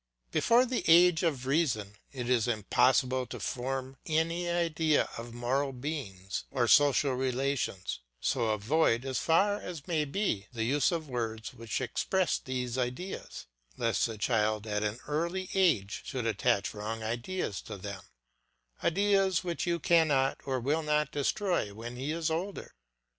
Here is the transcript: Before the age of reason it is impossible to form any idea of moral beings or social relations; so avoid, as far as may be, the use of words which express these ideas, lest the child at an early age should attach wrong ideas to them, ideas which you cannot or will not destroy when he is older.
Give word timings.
Before 0.31 0.65
the 0.65 0.83
age 0.87 1.21
of 1.21 1.45
reason 1.45 1.93
it 2.11 2.27
is 2.27 2.47
impossible 2.47 3.27
to 3.27 3.39
form 3.39 3.97
any 4.07 4.49
idea 4.49 5.07
of 5.19 5.31
moral 5.35 5.71
beings 5.73 6.43
or 6.49 6.67
social 6.67 7.13
relations; 7.13 7.99
so 8.19 8.45
avoid, 8.45 9.05
as 9.05 9.19
far 9.19 9.61
as 9.61 9.85
may 9.87 10.05
be, 10.05 10.47
the 10.53 10.63
use 10.63 10.91
of 10.91 11.07
words 11.07 11.53
which 11.53 11.81
express 11.81 12.39
these 12.39 12.79
ideas, 12.79 13.45
lest 13.77 14.07
the 14.07 14.17
child 14.17 14.65
at 14.65 14.81
an 14.81 14.97
early 15.05 15.51
age 15.53 16.01
should 16.03 16.25
attach 16.25 16.73
wrong 16.73 17.03
ideas 17.03 17.61
to 17.61 17.77
them, 17.77 18.01
ideas 18.83 19.43
which 19.43 19.67
you 19.67 19.77
cannot 19.77 20.39
or 20.45 20.59
will 20.59 20.81
not 20.81 21.11
destroy 21.11 21.75
when 21.75 21.95
he 21.95 22.11
is 22.11 22.31
older. 22.31 22.73